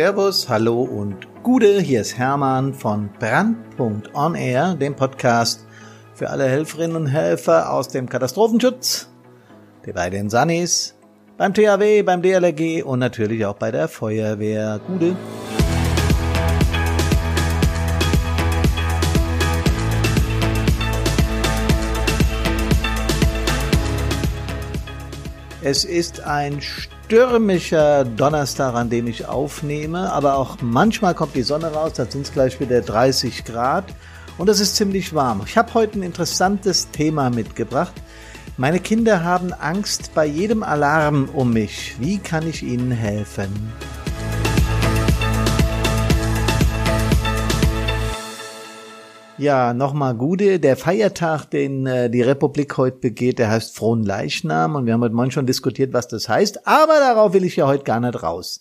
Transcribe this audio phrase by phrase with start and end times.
[0.00, 5.66] Servus, hallo und Gude, hier ist Hermann von Brandpunkt Air, dem Podcast
[6.14, 9.10] für alle Helferinnen und Helfer aus dem Katastrophenschutz,
[9.92, 10.96] bei den Sunnis,
[11.36, 14.80] beim THW, beim DLRG und natürlich auch bei der Feuerwehr.
[14.86, 15.14] Gude.
[25.60, 26.62] Es ist ein
[27.10, 32.24] stürmischer Donnerstag, an dem ich aufnehme, aber auch manchmal kommt die Sonne raus, da sind
[32.24, 33.86] es gleich wieder 30 Grad
[34.38, 35.42] und es ist ziemlich warm.
[35.44, 37.94] Ich habe heute ein interessantes Thema mitgebracht.
[38.56, 41.96] Meine Kinder haben Angst bei jedem Alarm um mich.
[41.98, 43.72] Wie kann ich ihnen helfen?
[49.40, 50.60] Ja, nochmal Gude.
[50.60, 55.00] Der Feiertag, den äh, die Republik heute begeht, der heißt Frohen Leichnam und wir haben
[55.00, 58.22] heute Morgen schon diskutiert, was das heißt, aber darauf will ich ja heute gar nicht
[58.22, 58.60] raus.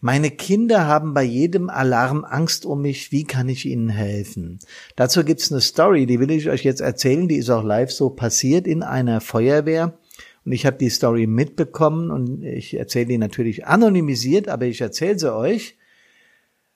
[0.00, 3.10] Meine Kinder haben bei jedem Alarm Angst um mich.
[3.10, 4.60] Wie kann ich ihnen helfen?
[4.94, 7.26] Dazu gibt's eine Story, die will ich euch jetzt erzählen.
[7.26, 9.98] Die ist auch live so passiert in einer Feuerwehr.
[10.44, 15.18] Und ich habe die Story mitbekommen und ich erzähle die natürlich anonymisiert, aber ich erzähle
[15.18, 15.76] sie euch.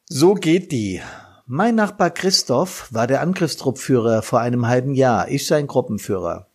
[0.09, 1.01] So geht die.
[1.51, 6.47] Mein Nachbar Christoph war der Angriffstruppführer vor einem halben Jahr, ich sein Gruppenführer.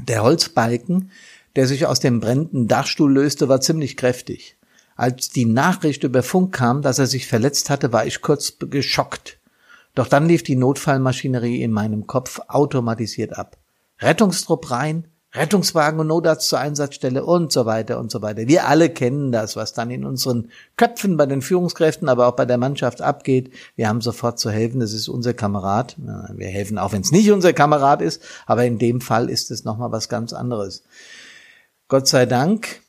[0.00, 1.10] Der Holzbalken,
[1.56, 4.56] der sich aus dem brennenden Dachstuhl löste, war ziemlich kräftig.
[4.94, 9.40] Als die Nachricht über Funk kam, dass er sich verletzt hatte, war ich kurz geschockt.
[9.96, 13.56] Doch dann lief die Notfallmaschinerie in meinem Kopf automatisiert ab.
[13.98, 18.48] Rettungstrupp rein, Rettungswagen und Notarzt zur Einsatzstelle und so weiter und so weiter.
[18.48, 22.44] Wir alle kennen das, was dann in unseren Köpfen bei den Führungskräften, aber auch bei
[22.44, 23.50] der Mannschaft abgeht.
[23.74, 25.96] Wir haben sofort zu helfen, das ist unser Kamerad.
[26.34, 29.64] Wir helfen auch, wenn es nicht unser Kamerad ist, aber in dem Fall ist es
[29.64, 30.82] nochmal was ganz anderes.
[31.88, 32.80] Gott sei Dank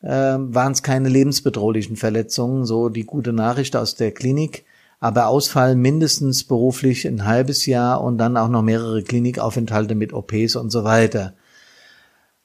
[0.00, 4.64] äh, waren es keine lebensbedrohlichen Verletzungen, so die gute Nachricht aus der Klinik
[5.00, 10.56] aber Ausfall mindestens beruflich ein halbes Jahr und dann auch noch mehrere Klinikaufenthalte mit OPs
[10.56, 11.32] und so weiter.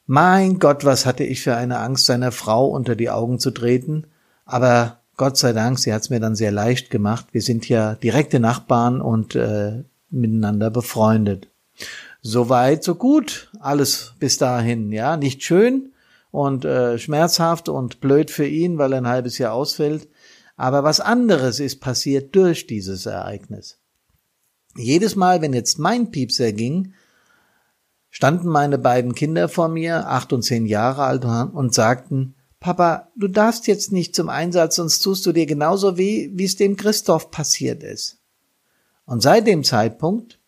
[0.07, 4.05] Mein Gott, was hatte ich für eine Angst, seiner Frau unter die Augen zu treten.
[4.45, 7.27] Aber Gott sei Dank, sie hat es mir dann sehr leicht gemacht.
[7.31, 11.47] Wir sind ja direkte Nachbarn und äh, miteinander befreundet.
[12.21, 13.49] So weit, so gut.
[13.59, 15.17] Alles bis dahin, ja.
[15.17, 15.94] Nicht schön
[16.31, 20.09] und äh, schmerzhaft und blöd für ihn, weil er ein halbes Jahr ausfällt.
[20.57, 23.79] Aber was anderes ist passiert durch dieses Ereignis.
[24.77, 26.94] Jedes Mal, wenn jetzt mein Piepser ging,
[28.15, 33.27] standen meine beiden Kinder vor mir, acht und zehn Jahre alt, und sagten, Papa, du
[33.27, 37.29] darfst jetzt nicht zum Einsatz, sonst tust du dir genauso weh, wie es dem Christoph
[37.29, 38.19] passiert ist.
[39.03, 40.39] Und seit dem Zeitpunkt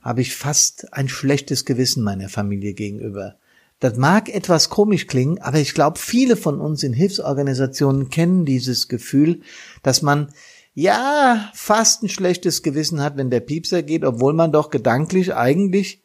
[0.00, 3.36] habe ich fast ein schlechtes Gewissen meiner Familie gegenüber.
[3.78, 8.88] Das mag etwas komisch klingen, aber ich glaube, viele von uns in Hilfsorganisationen kennen dieses
[8.88, 9.42] Gefühl,
[9.82, 10.32] dass man
[10.72, 16.01] ja fast ein schlechtes Gewissen hat, wenn der Piepser geht, obwohl man doch gedanklich eigentlich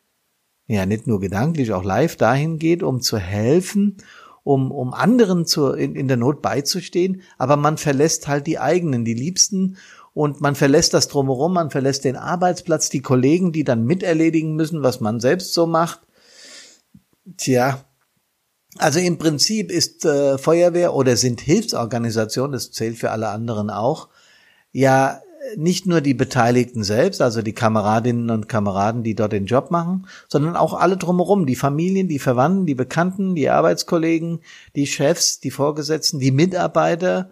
[0.68, 3.98] ja nicht nur gedanklich, auch live dahin geht, um zu helfen,
[4.44, 9.06] um, um anderen zu, in, in der Not beizustehen, aber man verlässt halt die eigenen,
[9.06, 9.78] die Liebsten
[10.14, 14.84] und man verlässt das drumherum, man verlässt den Arbeitsplatz, die Kollegen, die dann miterledigen müssen,
[14.84, 16.02] was man selbst so macht.
[17.38, 17.84] Tja,
[18.78, 24.10] also im Prinzip ist äh, Feuerwehr oder sind Hilfsorganisationen, das zählt für alle anderen auch,
[24.72, 25.22] ja
[25.56, 30.08] nicht nur die Beteiligten selbst, also die Kameradinnen und Kameraden, die dort den Job machen,
[30.28, 34.40] sondern auch alle drumherum, die Familien, die Verwandten, die Bekannten, die Arbeitskollegen,
[34.76, 37.32] die Chefs, die Vorgesetzten, die Mitarbeiter,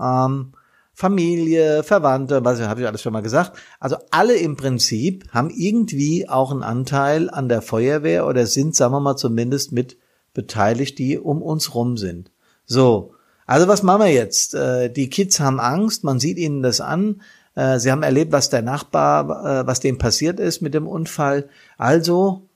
[0.00, 0.52] ähm,
[0.92, 3.56] Familie, Verwandte, was habe ich alles schon mal gesagt.
[3.78, 8.94] Also alle im Prinzip haben irgendwie auch einen Anteil an der Feuerwehr oder sind, sagen
[8.94, 9.96] wir mal, zumindest mit
[10.34, 12.32] beteiligt, die um uns rum sind.
[12.66, 13.14] So,
[13.48, 14.54] also was machen wir jetzt?
[14.54, 17.22] Äh, die Kids haben Angst, man sieht ihnen das an.
[17.58, 21.48] Äh, sie haben erlebt, was der Nachbar, äh, was dem passiert ist mit dem Unfall.
[21.76, 22.48] Also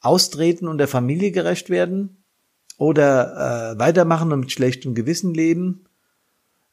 [0.00, 2.24] austreten und der Familie gerecht werden
[2.78, 5.86] oder weitermachen und mit schlechtem Gewissen leben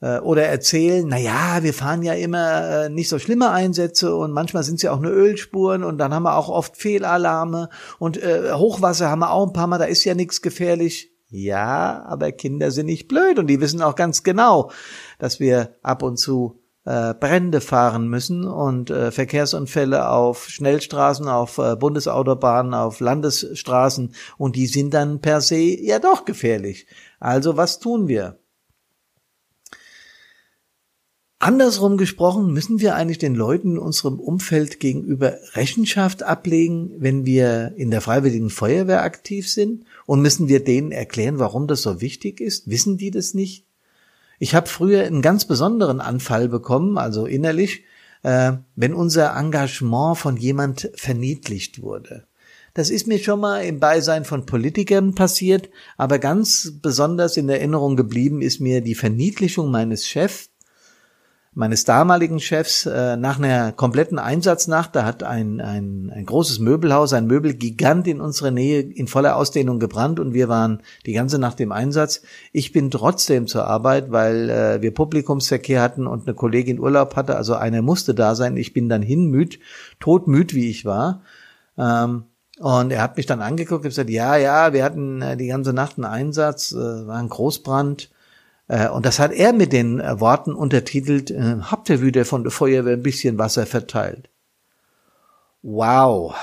[0.01, 4.75] oder erzählen, na ja, wir fahren ja immer nicht so schlimme Einsätze und manchmal sind
[4.75, 9.19] es ja auch nur Ölspuren und dann haben wir auch oft Fehlalarme und Hochwasser haben
[9.19, 11.11] wir auch ein paar Mal, da ist ja nichts gefährlich.
[11.29, 14.69] Ja, aber Kinder sind nicht blöd und die wissen auch ganz genau,
[15.17, 21.57] dass wir ab und zu äh, Brände fahren müssen und äh, Verkehrsunfälle auf Schnellstraßen, auf
[21.57, 26.87] äh, Bundesautobahnen, auf Landesstraßen und die sind dann per se ja doch gefährlich.
[27.19, 28.37] Also was tun wir?
[31.43, 37.73] Andersrum gesprochen, müssen wir eigentlich den Leuten in unserem Umfeld gegenüber Rechenschaft ablegen, wenn wir
[37.75, 39.83] in der Freiwilligen Feuerwehr aktiv sind?
[40.05, 42.69] Und müssen wir denen erklären, warum das so wichtig ist?
[42.69, 43.65] Wissen die das nicht?
[44.43, 47.85] Ich habe früher einen ganz besonderen Anfall bekommen, also innerlich,
[48.23, 52.27] äh, wenn unser Engagement von jemand verniedlicht wurde.
[52.73, 57.95] Das ist mir schon mal im Beisein von Politikern passiert, aber ganz besonders in Erinnerung
[57.95, 60.49] geblieben ist mir die Verniedlichung meines Chefs,
[61.55, 64.95] meines damaligen Chefs äh, nach einer kompletten Einsatznacht.
[64.95, 69.79] Da hat ein, ein, ein großes Möbelhaus, ein Möbelgigant in unserer Nähe in voller Ausdehnung
[69.79, 72.21] gebrannt und wir waren die ganze Nacht im Einsatz.
[72.51, 77.35] Ich bin trotzdem zur Arbeit, weil äh, wir Publikumsverkehr hatten und eine Kollegin Urlaub hatte,
[77.35, 78.57] also einer musste da sein.
[78.57, 79.59] Ich bin dann hinmüd,
[79.99, 81.21] todmüd wie ich war.
[81.77, 82.23] Ähm,
[82.59, 85.73] und er hat mich dann angeguckt und gesagt, ja, ja, wir hatten äh, die ganze
[85.73, 88.09] Nacht einen Einsatz, äh, war ein Großbrand.
[88.73, 92.43] Äh, und das hat er mit den äh, Worten untertitelt, äh, habt ihr wieder von
[92.43, 94.29] der Feuerwehr ein bisschen Wasser verteilt.
[95.61, 96.35] Wow.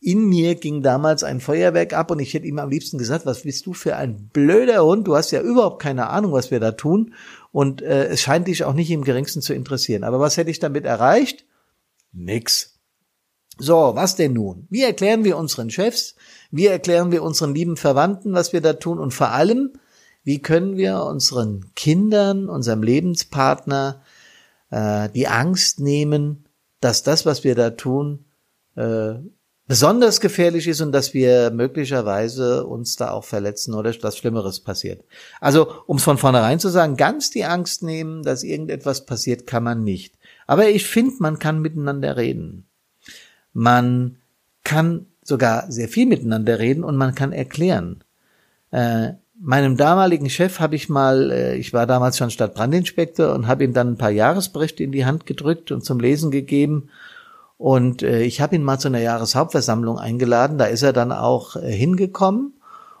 [0.00, 3.42] In mir ging damals ein Feuerwerk ab und ich hätte ihm am liebsten gesagt, was
[3.42, 5.08] bist du für ein blöder Hund?
[5.08, 7.14] Du hast ja überhaupt keine Ahnung, was wir da tun.
[7.50, 10.04] Und es scheint dich auch nicht im geringsten zu interessieren.
[10.04, 11.44] Aber was hätte ich damit erreicht?
[12.12, 12.78] Nix.
[13.58, 14.68] So, was denn nun?
[14.70, 16.14] Wie erklären wir unseren Chefs?
[16.52, 19.00] Wie erklären wir unseren lieben Verwandten, was wir da tun?
[19.00, 19.72] Und vor allem,
[20.24, 24.02] wie können wir unseren Kindern, unserem Lebenspartner
[24.70, 26.46] äh, die Angst nehmen,
[26.80, 28.24] dass das, was wir da tun,
[28.76, 29.14] äh,
[29.66, 35.04] besonders gefährlich ist und dass wir möglicherweise uns da auch verletzen oder was Schlimmeres passiert.
[35.40, 39.62] Also, um es von vornherein zu sagen, ganz die Angst nehmen, dass irgendetwas passiert, kann
[39.62, 40.18] man nicht.
[40.46, 42.66] Aber ich finde, man kann miteinander reden.
[43.52, 44.18] Man
[44.64, 48.02] kann sogar sehr viel miteinander reden und man kann erklären.
[48.72, 49.12] Äh,
[49.42, 53.72] meinem damaligen Chef habe ich mal, äh, ich war damals schon Stadtbrandinspektor und habe ihm
[53.72, 56.88] dann ein paar Jahresberichte in die Hand gedrückt und zum Lesen gegeben.
[57.58, 60.58] Und äh, ich habe ihn mal zu einer Jahreshauptversammlung eingeladen.
[60.58, 62.54] Da ist er dann auch äh, hingekommen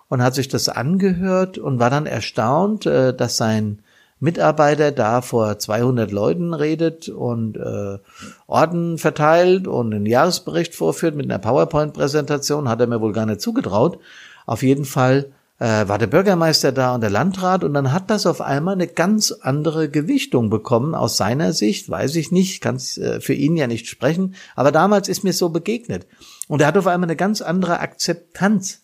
[0.08, 3.78] und hat sich das angehört und war dann erstaunt, dass sein
[4.20, 7.98] Mitarbeiter da vor 200 Leuten redet und äh,
[8.46, 13.40] Orden verteilt und einen Jahresbericht vorführt mit einer PowerPoint-Präsentation, hat er mir wohl gar nicht
[13.40, 13.98] zugetraut.
[14.44, 18.26] Auf jeden Fall äh, war der Bürgermeister da und der Landrat und dann hat das
[18.26, 23.20] auf einmal eine ganz andere Gewichtung bekommen aus seiner Sicht, weiß ich nicht, kann äh,
[23.20, 26.08] für ihn ja nicht sprechen, aber damals ist mir so begegnet.
[26.48, 28.82] Und er hat auf einmal eine ganz andere Akzeptanz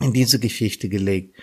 [0.00, 1.36] in diese Geschichte gelegt.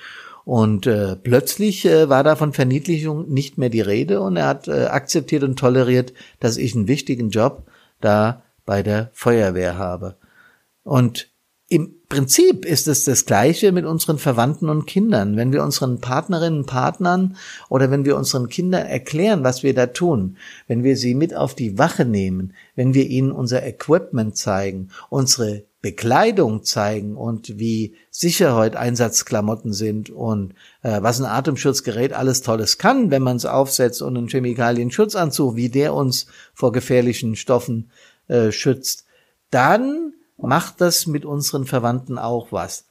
[0.45, 4.69] Und äh, plötzlich äh, war da von Verniedlichung nicht mehr die Rede und er hat
[4.69, 7.67] äh, akzeptiert und toleriert, dass ich einen wichtigen Job
[7.99, 10.15] da bei der Feuerwehr habe.
[10.83, 11.29] Und
[11.69, 15.35] im Prinzip ist es das Gleiche mit unseren Verwandten und Kindern.
[15.35, 17.35] Wenn wir unseren Partnerinnen, Partnern
[17.67, 20.37] oder wenn wir unseren Kindern erklären, was wir da tun,
[20.67, 25.65] wenn wir sie mit auf die Wache nehmen, wenn wir ihnen unser Equipment zeigen, unsere
[25.81, 30.53] Bekleidung zeigen und wie sicher heute Einsatzklamotten sind und
[30.83, 35.69] äh, was ein Atemschutzgerät alles Tolles kann, wenn man es aufsetzt und einen Chemikalienschutzanzug, wie
[35.69, 37.91] der uns vor gefährlichen Stoffen
[38.27, 39.05] äh, schützt,
[39.51, 42.85] dann macht das mit unseren Verwandten auch was.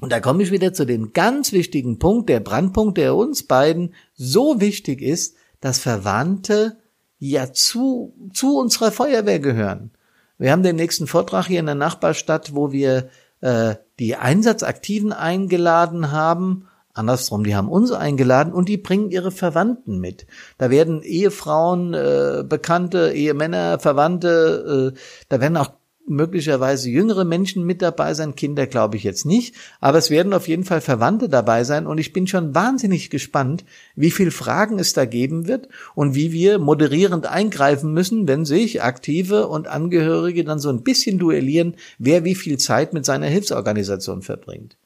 [0.00, 3.94] Und da komme ich wieder zu dem ganz wichtigen Punkt, der Brandpunkt, der uns beiden
[4.14, 6.76] so wichtig ist, dass Verwandte
[7.18, 9.92] ja zu, zu unserer Feuerwehr gehören.
[10.36, 13.08] Wir haben den nächsten Vortrag hier in der Nachbarstadt, wo wir
[13.40, 16.66] äh, die Einsatzaktiven eingeladen haben.
[16.92, 20.26] Andersrum, die haben uns eingeladen und die bringen ihre Verwandten mit.
[20.58, 24.98] Da werden Ehefrauen, äh, Bekannte, Ehemänner, Verwandte, äh,
[25.28, 25.72] da werden auch
[26.06, 30.48] möglicherweise jüngere Menschen mit dabei sein, Kinder glaube ich jetzt nicht, aber es werden auf
[30.48, 31.86] jeden Fall Verwandte dabei sein.
[31.86, 33.64] Und ich bin schon wahnsinnig gespannt,
[33.96, 38.82] wie viel Fragen es da geben wird und wie wir moderierend eingreifen müssen, wenn sich
[38.82, 44.22] Aktive und Angehörige dann so ein bisschen duellieren, wer wie viel Zeit mit seiner Hilfsorganisation
[44.22, 44.76] verbringt.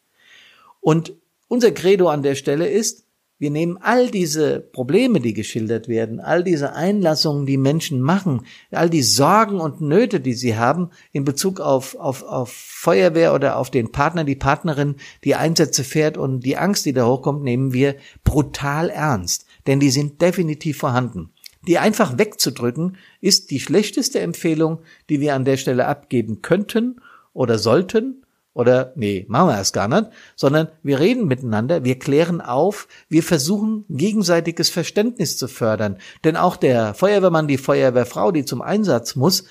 [0.81, 1.15] Und
[1.49, 3.08] unser Credo an der Stelle ist,
[3.39, 8.91] wir nehmen all diese Probleme, die geschildert werden, all diese Einlassungen, die Menschen machen, all
[8.91, 13.71] die Sorgen und Nöte, die sie haben in Bezug auf, auf, auf Feuerwehr oder auf
[13.71, 17.95] den Partner, die Partnerin, die Einsätze fährt und die Angst, die da hochkommt, nehmen wir
[18.25, 19.47] brutal ernst.
[19.69, 21.31] Denn die sind definitiv vorhanden.
[21.69, 24.81] Die einfach wegzudrücken, ist die schlechteste Empfehlung,
[25.11, 27.01] die wir an der Stelle abgeben könnten
[27.35, 28.25] oder sollten
[28.59, 33.23] oder nee, machen wir erst gar nicht, sondern wir reden miteinander, wir klären auf, wir
[33.23, 35.99] versuchen gegenseitiges Verständnis zu fördern.
[36.25, 39.45] Denn auch der Feuerwehrmann, die Feuerwehrfrau, die zum Einsatz muss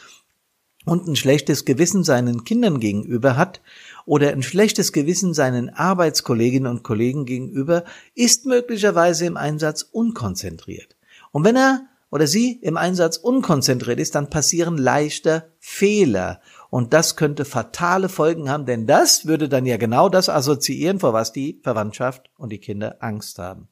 [0.83, 3.61] und ein schlechtes Gewissen seinen Kindern gegenüber hat
[4.05, 10.97] oder ein schlechtes Gewissen seinen Arbeitskolleginnen und Kollegen gegenüber, ist möglicherweise im Einsatz unkonzentriert.
[11.31, 17.15] Und wenn er oder sie im Einsatz unkonzentriert ist, dann passieren leichter Fehler und das
[17.15, 21.59] könnte fatale Folgen haben, denn das würde dann ja genau das assoziieren, vor was die
[21.63, 23.67] Verwandtschaft und die Kinder Angst haben.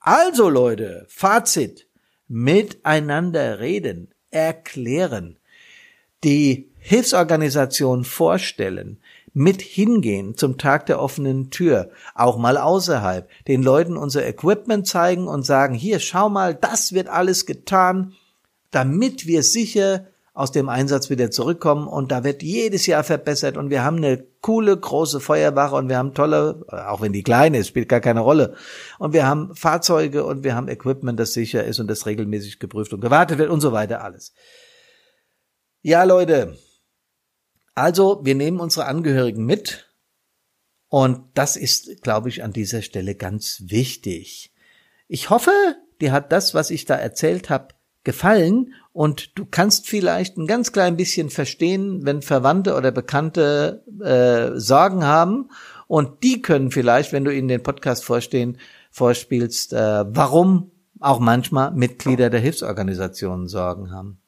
[0.00, 1.86] Also Leute, Fazit.
[2.32, 5.40] Miteinander reden, erklären,
[6.22, 9.00] die Hilfsorganisation vorstellen,
[9.32, 15.26] mit hingehen zum Tag der offenen Tür, auch mal außerhalb, den Leuten unser Equipment zeigen
[15.26, 18.14] und sagen, hier, schau mal, das wird alles getan,
[18.70, 20.06] damit wir sicher
[20.40, 24.24] aus dem Einsatz wieder zurückkommen und da wird jedes Jahr verbessert und wir haben eine
[24.40, 28.20] coole große Feuerwache und wir haben tolle, auch wenn die klein ist, spielt gar keine
[28.20, 28.54] Rolle.
[28.98, 32.94] Und wir haben Fahrzeuge und wir haben Equipment, das sicher ist und das regelmäßig geprüft
[32.94, 34.32] und gewartet wird und so weiter alles.
[35.82, 36.56] Ja, Leute.
[37.74, 39.94] Also, wir nehmen unsere Angehörigen mit
[40.88, 44.54] und das ist, glaube ich, an dieser Stelle ganz wichtig.
[45.06, 45.52] Ich hoffe,
[46.00, 50.72] dir hat das, was ich da erzählt habe, gefallen und du kannst vielleicht ein ganz
[50.72, 55.50] klein bisschen verstehen, wenn Verwandte oder Bekannte äh, Sorgen haben
[55.86, 58.58] und die können vielleicht, wenn du ihnen den Podcast vorstehen,
[58.90, 64.20] vorspielst, äh, warum auch manchmal Mitglieder der Hilfsorganisationen Sorgen haben.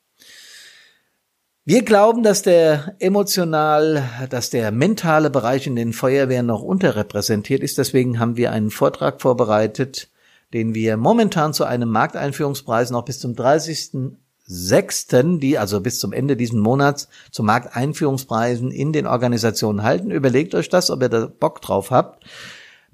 [1.64, 7.79] Wir glauben, dass der emotional, dass der mentale Bereich in den Feuerwehren noch unterrepräsentiert ist.
[7.79, 10.09] Deswegen haben wir einen Vortrag vorbereitet,
[10.52, 16.37] den wir momentan zu einem Markteinführungspreis noch bis zum 30.06., die also bis zum Ende
[16.37, 20.11] diesen Monats zu Markteinführungspreisen in den Organisationen halten.
[20.11, 22.25] Überlegt euch das, ob ihr da Bock drauf habt.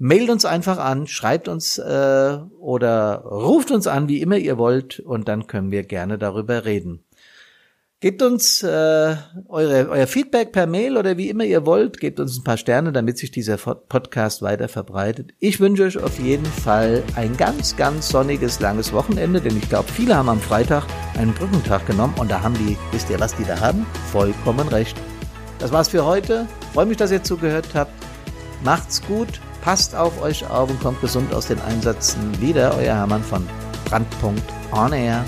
[0.01, 5.01] Mailt uns einfach an, schreibt uns äh, oder ruft uns an, wie immer ihr wollt,
[5.01, 7.03] und dann können wir gerne darüber reden.
[8.01, 9.15] Gebt uns äh,
[9.49, 11.99] eure, euer Feedback per Mail oder wie immer ihr wollt.
[11.99, 15.33] Gebt uns ein paar Sterne, damit sich dieser Podcast weiter verbreitet.
[15.39, 19.91] Ich wünsche euch auf jeden Fall ein ganz, ganz sonniges, langes Wochenende, denn ich glaube,
[19.91, 20.85] viele haben am Freitag
[21.17, 23.85] einen Brückentag genommen und da haben die, wisst ihr, was die da haben?
[24.13, 24.95] Vollkommen recht.
[25.57, 26.47] Das war's für heute.
[26.73, 27.91] Freue mich, dass ihr zugehört habt.
[28.63, 32.39] Macht's gut, passt auf euch auf und kommt gesund aus den Einsätzen.
[32.39, 33.45] Wieder euer Hermann von
[33.83, 35.25] Brandpunkt On Air.